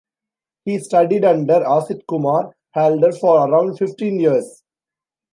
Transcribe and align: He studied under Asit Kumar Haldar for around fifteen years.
He 0.65 0.79
studied 0.79 1.23
under 1.25 1.59
Asit 1.59 2.07
Kumar 2.09 2.55
Haldar 2.75 3.13
for 3.19 3.47
around 3.47 3.77
fifteen 3.77 4.19
years. 4.19 4.63